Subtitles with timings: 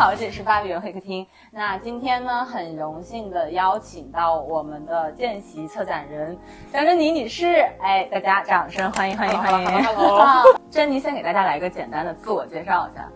[0.00, 1.26] 好，这里是芭比人会客厅。
[1.50, 6.38] 那今天呢，很荣幸的邀请到我们的见习策展人
[6.72, 7.68] 张珍妮女士。
[7.82, 13.06] 哎，大家掌声欢迎欢迎欢迎 Hello，珍妮先给大家来一个简单的自我介绍一下。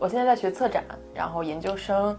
[0.00, 0.82] 我现在在学策展，
[1.14, 2.18] 然后研究生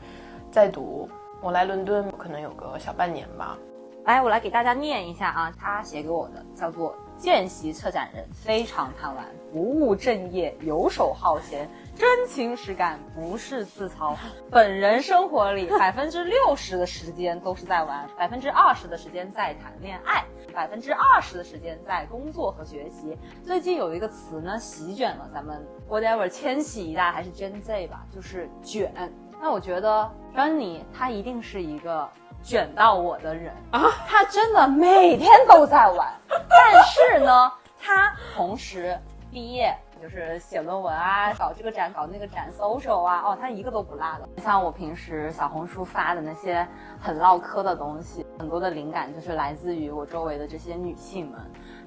[0.50, 1.10] 在读。
[1.42, 3.58] 我来伦敦可能有个小半年吧。
[4.06, 14.14] 来，我来给大家念一下啊，他写给我的叫做“见习策展人，非常贪玩，不务正业，游手好闲，真情实感，不是自嘲。
[14.52, 23.18] 本人生活里百分之六十的时间都是在玩，百分之二十的时间在谈恋爱，百分之二十的时间在工作和学习。
[23.42, 28.94] 最近有一个词呢，席卷了咱们 whatever 千禧一代还是 Gen Z 吧，就是卷。
[29.42, 32.10] 那我觉得珍妮她一定是一个
[32.44, 39.00] 卷到我的人啊，他真的每天都在玩， 但是呢，他同时
[39.32, 44.42] 毕业就是写论文啊，搞这个展搞那个展，social 啊，哦，他一个都不落的。
[44.42, 46.68] 像我平时小红书发的那些
[47.00, 51.40] 很唠嗑的东西，很多的灵感就是来自于我周围的这些女性们，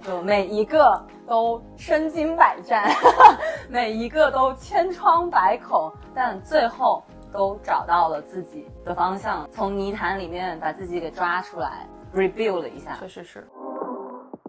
[0.02, 2.90] 就每一个都身经百战，
[3.68, 7.04] 每一个都千疮百孔，但最后。
[7.36, 12.96] 都找到了自己的方向，从泥潭里面把自己给抓出来，rebuild 了一下。
[12.98, 13.46] 确实是。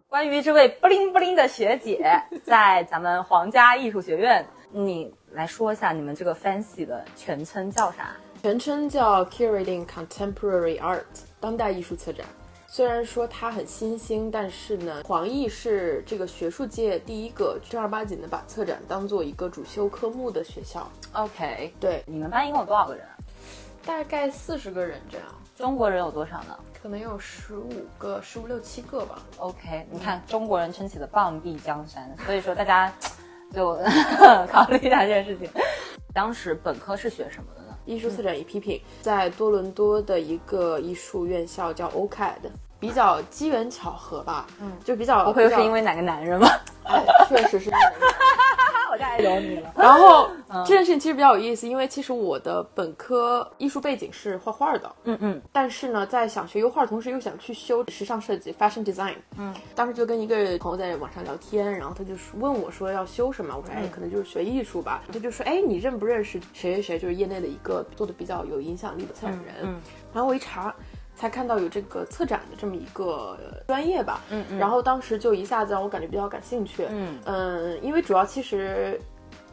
[0.08, 2.10] 关于这位不灵不灵的学姐，
[2.44, 8.16] 在咱们皇家艺术学院，你来说一下你们这个 fancy 的全称叫啥？
[8.42, 11.04] 全称叫 Curating Contemporary Art，
[11.42, 12.26] 当代艺术策展。
[12.70, 20.88] 虽然说它很新兴，但是呢，黄奕是这个学术界第一个正儿八经的把策展当做一个主修科目的学校。
[21.14, 23.06] OK，对，你们班一共有多少个人？
[23.86, 25.28] 大概四十个人这样。
[25.56, 26.60] 中国人有多少呢？
[26.80, 29.24] 可能有十五个、十五六七个吧。
[29.38, 32.94] OK，你看中国人撑起了半壁江山，所以说大家
[33.56, 33.76] 就
[34.52, 35.50] 考虑一下这件事情。
[36.14, 37.67] 当时本科是学什么的？
[37.88, 42.36] 艺术策展与批评，在多伦多的一个艺术院校叫 OCAD，
[42.80, 46.48] 比较机缘巧合吧，嗯，就比较不会是因为哪个男人吗？
[47.28, 47.72] 确实是。
[48.98, 49.74] 我太懂你了。
[49.76, 50.30] 然后
[50.66, 55.42] 这件事情其实比较有意思，因为其实我的本科艺术背景是画画的，嗯嗯。
[55.52, 59.16] 但是呢，在想学油画的同时，又想去修时尚设计 （fashion design）。
[59.38, 59.54] 嗯。
[59.76, 65.04] 当时就跟一个朋友在网上聊天，然后他就问我说要修什么，我说哎，可能就是学艺术吧。
[65.12, 69.56] 他就说哎，你认不认识谁谁谁，就是业内的一个做的比较有影响力的策展人。
[69.62, 69.80] 嗯。
[70.14, 70.74] 然后我一查，
[71.18, 74.22] 才看到有这个策展的这么一个专业吧。
[74.30, 74.58] 嗯嗯。
[74.58, 76.86] 然后当时就一下子让我感觉比较感兴趣。
[76.90, 78.98] 嗯嗯，因为主要其实。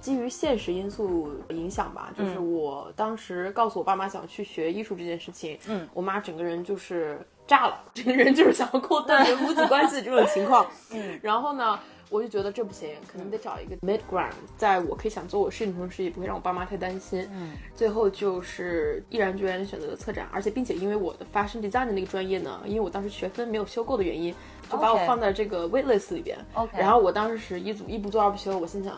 [0.00, 11.80] 基于现实因素影响吧，就是我当时告诉我爸妈想去学艺术这件事情，嗯，我妈整个人就是炸了，整个人就是想要跟我断绝母子关系这种情况，嗯，然后呢，
[12.10, 24.34] 我就觉得这不行，可能得找一个 mid ground，在我可以想做我事情的同时，也不会让我爸妈太担心，嗯，最后就是毅然决然的选择了策展，而且并且因为我的 fashion design 的那个专业呢，因为我当时学分没有修够的原因，
[24.70, 28.96] 就把我放在这个 waitlist 里边，OK，然后我当时是一组一不做二不休，我心想。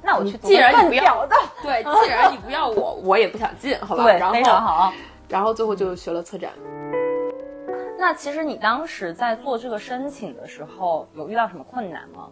[0.00, 1.28] 那我去，既然你不要，
[1.62, 4.04] 对，既然你不要我，我也不想进，好吧？
[4.06, 4.92] 对，非常好。
[5.28, 6.52] 然后最后就学了策展。
[7.98, 12.30] 那其实你当时在做这个申请的时候，有遇到什么困难吗？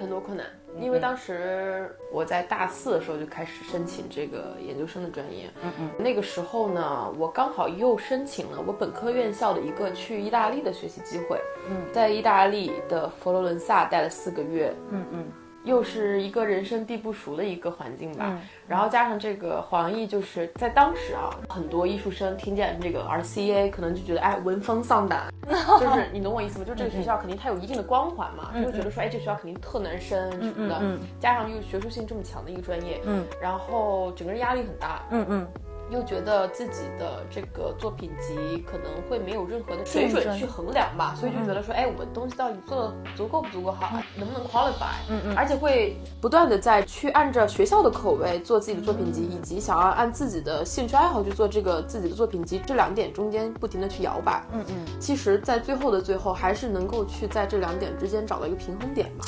[0.00, 0.46] 很多困难，
[0.80, 5.48] 因为当时我在大四的时候就开始申请这个研究生的专业。
[5.62, 5.90] 嗯嗯。
[5.98, 11.40] 那个时候呢，我刚好又申请了我本科院校的一个去意大利的学习机会。
[11.68, 14.74] 嗯，在意大利的佛罗伦萨待了四个月。
[14.90, 15.32] 嗯嗯。
[15.68, 18.36] 又是一个人生地不熟的一个环境吧，
[18.66, 25.32] 然后加上这个黄奕，就是在当时啊，很多艺术生听见这个 RCA，可能就觉得哎，闻风丧胆，
[25.78, 26.64] 就是你懂我意思吗？
[26.64, 35.46] 就这个学校肯定它有一定的光环嘛，就会觉得说哎，这学校肯定特男生什么的，加上又学术性这么强的一个专业，嗯，然后整个人压力很大，嗯嗯。
[35.90, 44.94] 又觉得自己的这个作品集可能会没有任何的水准去衡量吧，所以就觉得说，哎，我的东西到底做的足够不足够好，能不能 qualify？
[45.10, 54.44] 嗯嗯，而且会不断的在去按照学校的口味做自己的作品集，以及想要按自己的兴趣爱好去做这个自己的作品集，这两点中间不停的去摇摆。
[54.52, 59.24] 嗯嗯，其实，在最后的最后，还是能够去在这两点之间找到一个平衡点吧。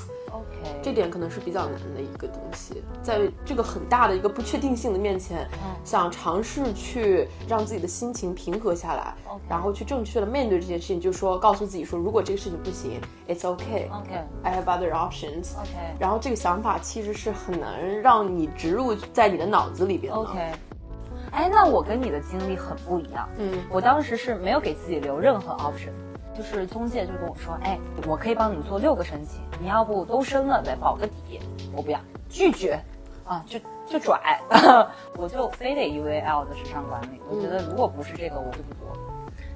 [0.82, 5.48] 这点可能是比较难的一个东西，在这个很大的一个不确定性的面前，
[5.84, 9.14] 想尝试去让自己的心情平和下来，
[9.48, 20.18] 然后去正确的面对这件事情，就说告诉自己说，如果这个事情不行，it's okay，okay，I have other options，OK，然后这个想法其实是很难让你植入在你的脑子里边的。
[20.18, 20.38] OK，
[21.32, 25.92] 哎，那我跟你的经历很不一样，嗯，我当时是没有给自己留任何 option。
[26.36, 31.40] 就是中介就跟我说，哎，我可以帮你做六个申请，你要不都申了呗，保个底。
[31.74, 32.80] 我不要，拒绝，
[33.24, 34.40] 啊，就就拽，
[35.16, 37.20] 我就非得 UAL 的时尚管理。
[37.30, 38.96] 我觉得如果不是这个，我就不做。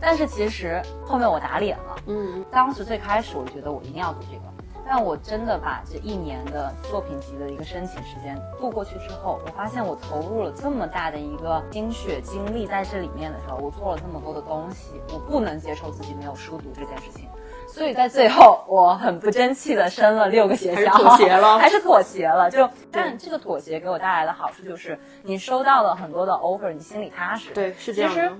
[0.00, 4.53] 但是其实后面我打脸了，嗯，当时最开始我觉得我一定要读这个。
[4.86, 17.28] 但我真的把这一年的作品集的一个申请时间度过去之后，我发现我投入了这么大的一个心血精力在这里面的时候，我做了这么多的东西，我不能接受自己没有书读这件事情。
[17.66, 22.50] 所以在最后，我很不争气的升了六个学校，妥协了，还是妥协了。
[22.50, 27.52] 就但这个妥协给我带来的好处就是，你收到了很多的 offer，你心里踏实。
[27.52, 28.20] 对，是这样的。
[28.20, 28.32] 其实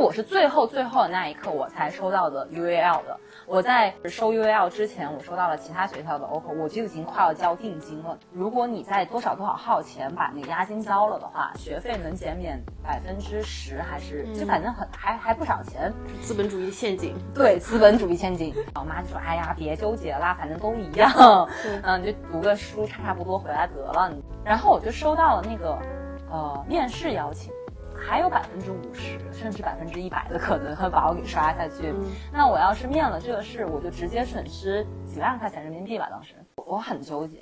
[0.00, 3.16] 我是最后最后的那一刻我才收到的 UAL 的。
[3.46, 8.18] 我在收 UAL 之前，我收到了其他学校的 offer，我就已经快要交定金了。
[8.32, 15.92] 如果你在多少多少号前把那个押金交了的话，学费能减免百分之十，还是就反正很还还不少钱。
[16.22, 17.16] 资本主义陷阱。
[17.34, 18.54] 对，资本主义陷阱。
[18.74, 21.48] 我妈就说：“哎呀，别纠结啦，反正都一样。
[21.82, 24.12] 嗯，就读个书差不多回来得了。”
[24.44, 25.78] 然后我就收到了那个
[26.30, 27.52] 呃面试邀请。
[28.00, 31.94] 还有百分之五十甚至百分之一百的可能会把我给刷下去。
[32.32, 36.08] 那我要是面了这个试，我就直接损失几万块钱人民币吧。
[36.10, 37.38] 当时我很纠结。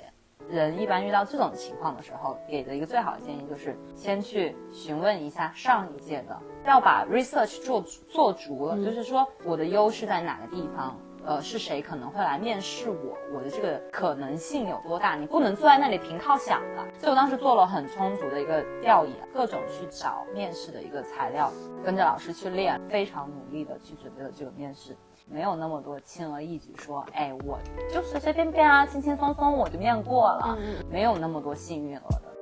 [0.49, 6.35] 人一般遇到这种情况的时候，给的一个最好的建议就是先去询问一下上一届的，
[6.65, 10.97] 要把 research 做做足了，就是说我的优势在哪个地方。
[11.29, 13.15] 呃，是谁可能会来面试我？
[13.31, 15.13] 我的这个可能性有多大？
[15.13, 16.83] 你不能坐在那里凭靠想的。
[16.97, 21.51] 所以我当时做了很充足的一个调研，各种去找面试的一个材料，
[21.85, 24.97] 跟着老师去练，非常努力的去准备了这个面试，
[25.27, 27.59] 没有那么多轻而易举说，哎，我
[27.93, 30.57] 就随随便便啊，轻轻松松我就面过了，
[30.89, 32.38] 没有那么多幸运儿的。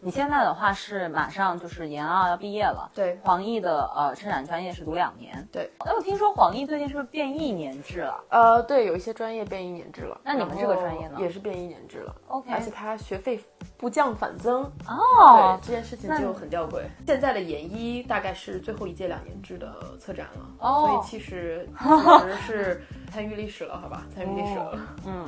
[0.00, 5.70] 你现在的话是马上就是研二要毕业了，对，黄奕的呃车展专业是读两年，对。
[5.78, 8.24] 哎，我听说黄奕最近是不是变一年制了？
[8.30, 10.20] 呃，对，有一些专业变一年制了。
[10.24, 11.18] 那你们这个专业呢？
[11.20, 12.52] 也是变一年制了，OK。
[12.52, 13.40] 而且它学费
[13.76, 16.82] 不降反增哦，对，这件事情就很吊诡。
[17.06, 25.26] 现在的研一大概是最后一届两年制的策展了，哦，所以其实其实是参与历史了，好吧，参与历史了，嗯。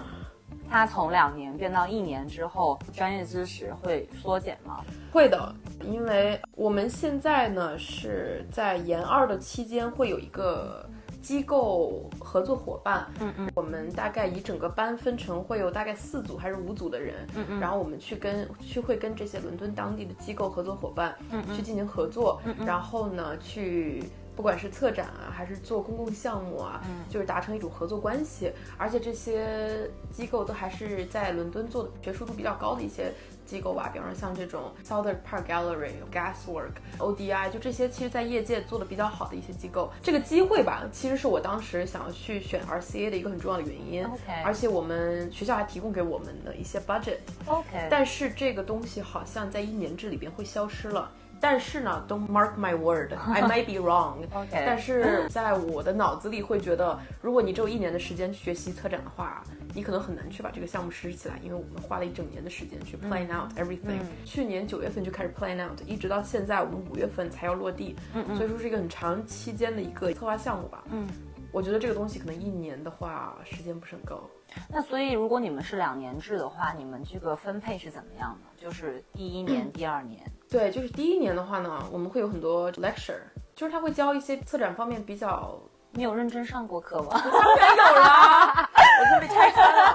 [0.70, 4.84] 它从两年变到一年之后，专业知识会缩减吗？
[5.12, 5.52] 会的，
[5.84, 10.88] 因为我们现在呢是在研二的期间会有一个
[11.20, 21.16] 机构合作伙伴，嗯嗯，我们大概以整个班分成会有大概四组还是五组的人，嗯嗯，然后我们去跟去会跟这些伦敦当地的机构合作伙伴，
[21.56, 24.04] 去进行合作，然后呢去。
[24.40, 33.12] 不管是策展啊，还是做公共项目啊，嗯，就是达成一种合作关系，而且这些机构都还是在伦敦做的学术度比较高的一些
[33.44, 39.92] 机构吧，比方说像这种 Southern Park Gallery、Gaswork、ODI，就这些其实在业界做的比较好的一些机构。
[40.02, 44.06] 这个机会吧，其实是我当时想要去选 RCA 的一个很重要的原因。
[44.06, 47.18] OK，而且我们学校还提供给我们的一些 budget。
[47.44, 51.12] OK，但是这个东西好像在一年制里边会消失了。
[51.40, 54.18] 但是呢，Don't mark my word，I might be wrong。
[54.32, 54.62] OK。
[54.66, 59.42] 但是在我的脑子里会觉得，如果你只有一年的时间去学习策展的话，
[59.74, 64.00] 你可能很难去把这个项目实施起来，因为我们花了一整年的时间去 plan out everything。
[64.24, 67.96] 去年九月份就开始 plan out，一直到现在我们五月份才要落地。
[68.14, 68.36] 嗯嗯。
[68.36, 70.84] 所以说是一个很长期间的一个策划项目吧。
[70.90, 71.08] 嗯。
[71.52, 74.28] 我觉得这个东西可能一年的话时间不是很够。
[74.68, 78.62] 那所以如果你们是两年制的话，你们这个分配是怎么样的？
[78.62, 80.20] 就是第一年、第二年。
[80.48, 83.20] 对，就是第一年的话呢，我们会有很多 lecture，
[83.54, 85.58] 就是他会教一些策展方面比较。
[85.92, 87.08] 你有认真上过课吗？
[87.10, 89.92] 当然有啦， 我都被拆穿了。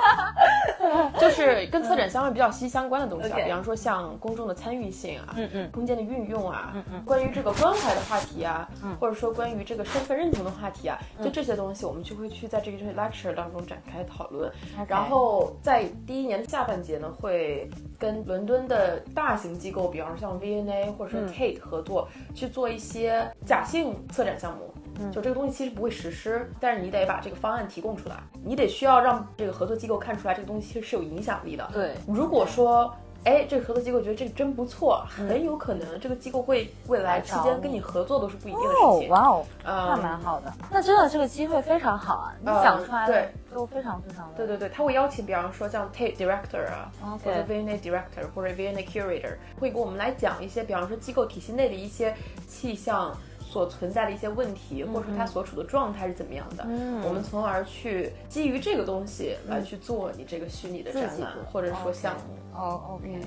[1.19, 14.51] 就是跟策展相关比较息息相关的东西啊，比方说像公众的参与性啊，嗯嗯，空间的运用啊，嗯嗯，关于这个关怀的话题啊，嗯，或者说关于这个身份认同的话题啊，就这些东西，我们就会去在这个 lecture 当中展开讨论。
[14.87, 24.73] 然后在第一年的下半节呢，会跟伦敦的大型机构，比方说像 V&A 或者说 Tate 合作，去做一些假性策展项目。
[25.11, 31.69] 就这个东西其实不会实施，但是你得把这个方案提供出来，你得需要让这个合作机构看出来这个东西其实是有影响力的。
[31.73, 39.09] 对，如果说，哎，这个合作机构觉得这个真不错，很有可能这个机构会未来期间跟你合作都是不一定的事情。
[39.09, 42.35] 哇哦，那蛮好的，那真的这个机会非常好啊！
[42.39, 44.33] 你讲出来对，都非常非常的。
[44.37, 46.91] 对对对，他会邀请，比方说像 Tate Director 啊，
[47.23, 52.13] 或者 VNA Director 或者 VNA Curator，会给我们来讲一些，比方说机构体系内的一些
[52.47, 53.11] 气象。
[53.55, 62.35] 所存在的一些问题，或者说他所处的状态是怎么样的，嗯，我们从而去基于这个东西来去做你这个虚拟的展览，或者说项目。
[62.53, 63.21] 哦，OK，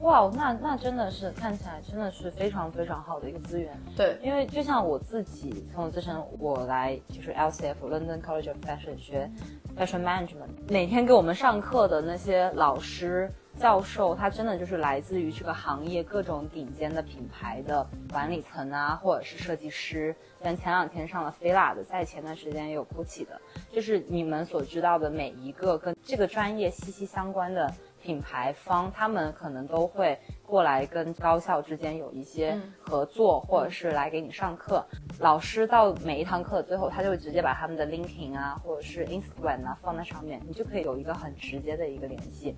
[0.00, 3.72] 哇，那那真的是看起来真的是非常非常好的一个资源。
[3.96, 9.30] 对，因为就像我自己从自身我来就是 LCF London College of Fashion 学
[9.78, 13.30] Fashion Management，每天给我们上课的那些老师。
[13.58, 20.14] 教授他真的就是来自于这个行业各种顶尖的品牌的管理层啊，或者是设计师。
[20.42, 23.40] 像前两天上了菲拉的，在前段时间也有 GUCCI 的，
[23.70, 34.84] 就是你们所知道的每一个跟这个专业息息相关的品牌方，他们可能都会过来跟高校之间有一些合作，或者是来给你上课。
[35.20, 42.56] 老师到每一堂课的最后，他就会直接把他们的 LinkedIn 啊，或者是 Instagram 啊放在上面，你就可以有一个很直接的一个联系。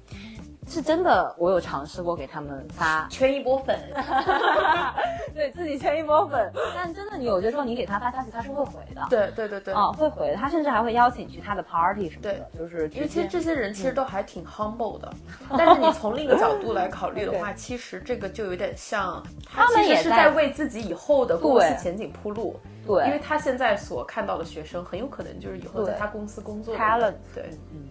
[0.66, 3.78] 是真的，我有尝试过给他们发圈一波粉，
[5.34, 6.50] 对自己圈一波粉。
[6.74, 9.06] 但真的，你有些时候你给他发消息，他是会回的。
[9.10, 10.36] 对对对对，啊，会回的。
[10.36, 12.32] 他甚至还会邀请你去他的 party 什么的。
[12.32, 15.12] 对，就是因为其实这些人其实都还挺 humble 的。
[15.56, 22.58] 但是你从另一个角度来考虑的话， 其实这个就有点像他们也是在为自己以后的公司前景铺路。
[22.86, 26.76] 对，因为他现在所看到的学生，很有可能就是以后在他公司工作。
[26.76, 27.88] talent，对，嗯。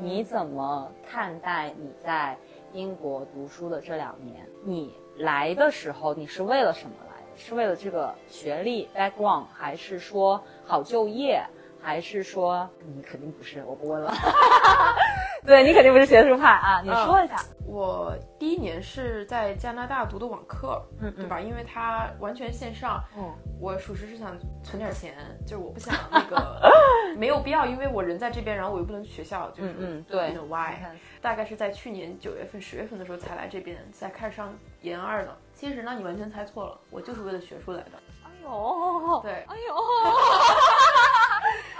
[0.00, 2.36] 你怎么看待你在
[2.72, 4.46] 英国读书的这两年？
[4.64, 7.14] 你来的时候，你是为了什么来？
[7.36, 11.42] 是为了这个学历 background，还是说好就业，
[11.84, 13.62] 还是说你肯定不是？
[13.66, 14.12] 我不问了。
[15.46, 16.80] 对你肯定不是学术派啊！
[16.82, 17.36] 你说一下。
[17.66, 21.38] 我第一年是在加拿大读的网课，嗯对吧？
[21.38, 25.14] 因为它完全线上，嗯，我属实是想存点钱，
[25.46, 26.62] 就是我不想那个
[27.18, 30.72] 没有必要，因为我人在这边，然后我又不能去学校，就是嗯嗯对，why？
[31.20, 35.36] 大概是在去年九月份、十月份的时候才来这边，才开始上研二的。
[35.52, 37.90] 其实呢，你完全猜错了，我就是为了学术来的。
[38.24, 39.74] 哎呦，对，哎呦。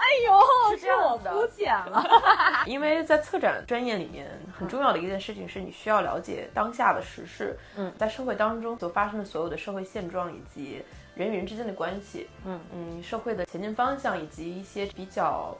[0.04, 2.04] 哎呦，是这样的，肤浅了。
[2.66, 10.84] 因为在策展专业里面，很重要的一件事情是你需要了解当下的时事，嗯，在社会当中所发生的所有的社会现状以及
[11.14, 15.56] 人与人之间的关系，嗯嗯，社会的前进方向以及一些比较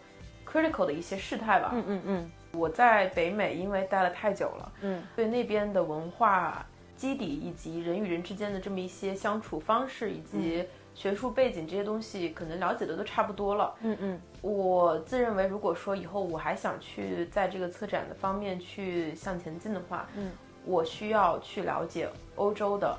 [0.46, 1.70] critical 的一些事态吧。
[1.72, 2.30] 嗯嗯嗯。
[2.52, 6.64] 我在北美因为待了太久了，嗯，对那边的文化
[6.96, 10.64] 基底以及人与人之间的这么一些相处方式以及。
[10.96, 13.74] 学术背景这些东西可能了解的都差不多了。
[13.80, 20.30] 嗯嗯，我自认为，如果说以后我还想去在这个策展的方面去向前进的话，嗯，
[20.64, 22.96] 我需要去了解欧洲的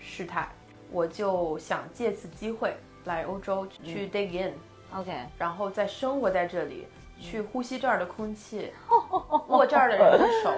[0.00, 0.48] 事态，
[0.90, 2.74] 我就想借此机会
[3.04, 6.88] 来欧洲去 dig in，OK，然后再生活在这里，
[7.22, 8.72] 去呼吸这儿的空气，
[9.48, 10.52] 握这儿的人的手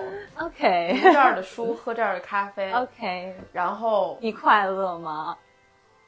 [0.47, 5.37] ，OK，读这儿的书，喝这儿的咖啡，OK，然后你快乐吗？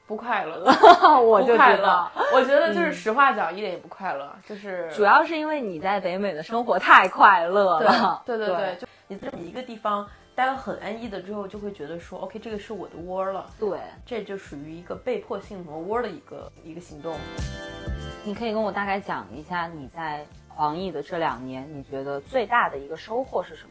[0.07, 0.65] 不快乐，
[1.21, 2.09] 我就快乐。
[2.33, 4.33] 我觉得就是实话讲，一点也不快乐。
[4.47, 8.23] 就是主要是因为你在北美的生活太快乐了。
[8.25, 13.51] 对 对对，就你在一个地方待了很安逸的之后，就会觉得说，OK，这个是我的窝了。
[13.59, 17.17] 对，这就属于一个被迫性挪窝的一个一个行动。
[18.23, 20.25] 你可以跟我大概讲一下你在
[20.57, 23.71] 黄奕的这两年，你觉得最大的一个收获是什么？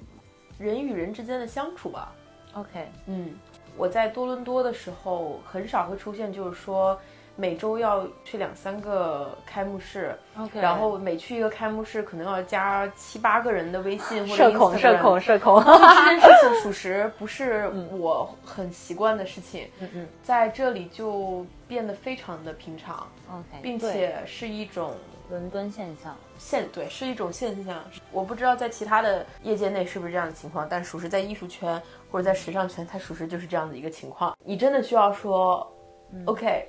[0.59, 2.13] 人与人之间的相处吧。
[2.53, 3.33] OK，嗯。
[3.75, 6.97] 我在多伦多的时候，很少会出现，就是说
[7.35, 15.61] 每周要去两三个开幕式，OK，然后每去一个开幕式，可能要加七八个人的微信或者社恐，社恐，社恐。
[15.61, 24.93] 这件事情属实不是我很习惯的事情，嗯嗯，在这里就变得非常的平常，OK，并且是一种。
[25.29, 34.37] 伦敦现象，现对是一种现象，我不知道在其他的业界内是不是这样的情况，但属实在艺术圈或者在时尚圈，它属实就是这样的一个情况。
[34.43, 35.67] 你真的需要说
[36.25, 36.67] ，OK，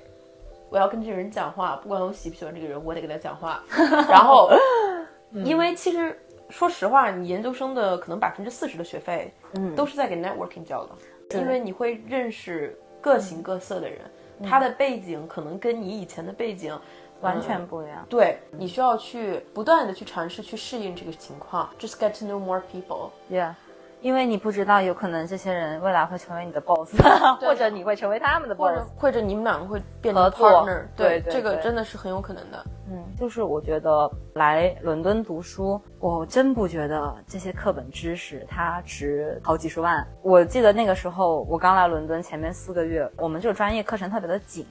[0.69, 3.63] 我要跟这个人讲话，不管我喜不喜欢这个人，我得跟他讲话。
[4.09, 4.49] 然后，
[5.45, 13.99] 因为其实说实话，你研究生的可能百分之四十的学费，嗯，都是在给 networking 交的，因为你会认识各形各色的人，
[14.43, 16.75] 他的背景可能跟你以前的背景。
[17.21, 18.05] 完全不一样。
[18.09, 23.09] 对你需要去不断的去尝试去适应这个情况，just get to know more people。
[23.31, 23.53] Yeah，
[24.01, 26.95] 因为你不知道有可能这些人未来会成为你的 boss，
[27.41, 30.85] 或者你会成为他们的 boss，或者你们两个会变成 partner。
[30.95, 32.63] 对，这个真的是很有可能的。
[32.89, 40.07] 嗯，就是我觉得来伦敦读书，我真不觉得这些课本知识它值好几十万。
[40.21, 44.65] 我记得那个时候我刚来伦敦前面四个月，我们这个专业课程特别的紧。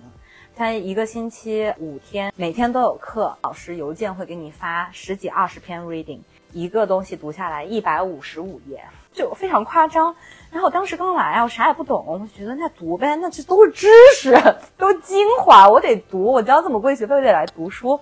[0.58, 6.20] 他一个星期五天，每天都有课，老师邮件会给你发十几二十篇 reading，
[6.50, 8.82] 一个东西读下来一百五十五页，
[9.12, 10.16] 就非常夸张。
[10.50, 14.34] 然后我当时刚来啊，我啥也不懂，我觉得那读呗，那这都是知识，
[14.78, 18.00] 都精华，我得读，我交这么贵学费，我得来读书。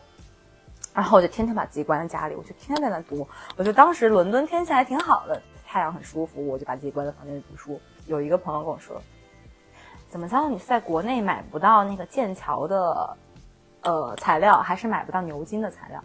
[0.94, 3.26] 然后我就天天把自己关在家里，我就天天在那读。
[3.56, 7.80] 我就当时伦敦天气还挺好的，太阳很舒服，我就把自己关在房间里读书。
[8.06, 9.02] 有一个朋友跟我说。
[10.14, 10.48] 怎么着？
[10.48, 13.16] 你是在国内买不到那个剑桥的，
[13.82, 16.00] 呃，材料，还是买不到牛津的材料，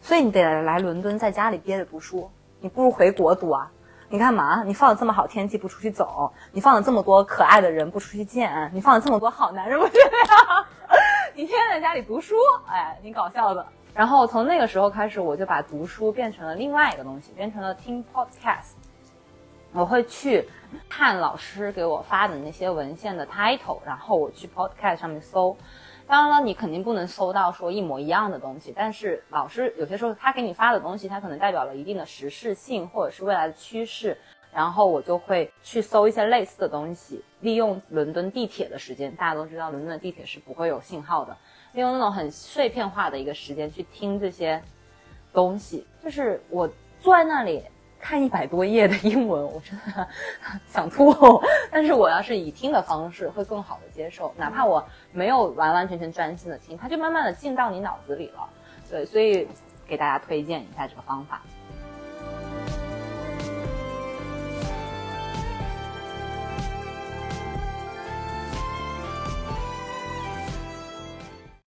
[0.00, 2.30] 所以你得来伦敦，在家里憋着读书。
[2.60, 3.70] 你不如回国读啊。
[4.08, 4.62] 你干嘛？
[4.64, 6.32] 你放了这么好天气不出去走？
[6.52, 8.70] 你放了这么多可爱的人不出去见？
[8.72, 10.64] 你放了这么多好男人不这样？
[11.36, 12.34] 你天天在家里读书，
[12.66, 13.66] 哎，挺搞笑的。
[13.92, 18.72] 然后从那个时候开始，我就把读书变成了另外一个东西，变成了听 podcast。
[19.74, 20.46] 我会去
[20.88, 25.56] 看老师给我发的那些文献的 title，然后我去 podcast 上面搜。
[26.06, 34.18] 当然了，你肯定不能搜到说一模一样的东西，但是老师有些时候他给你发的东西，他可能代表了一定的时事性或者是未来的趋势，
[34.52, 41.34] 然后我就会去搜一些类似的东西，利用伦敦地铁的时间，大家都知道伦敦的地铁是不会有信号的，
[41.72, 44.62] 利用那种很碎片化的一个时间去听这些
[45.32, 46.68] 东西，就是我
[47.00, 47.62] 坐在那里。
[48.02, 50.06] 看一百多页的英文，我真的
[50.66, 51.14] 想吐。
[51.70, 58.48] 但是我要是以听的方式，会更好的接受，哪怕我没有完完全全专心的听，它就慢慢的进到你脑子里了。
[58.90, 59.46] 对，所以
[59.86, 61.40] 给大家推荐一下这个方法。